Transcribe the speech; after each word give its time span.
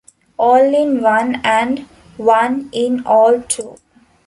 All 0.39 0.73
in 0.73 1.03
one 1.03 1.39
and 1.43 1.85
one 2.17 2.71
in 2.73 3.03
all 3.05 3.39
too. 3.39 3.77